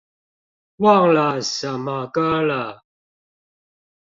[0.77, 2.81] 忘了什麼歌了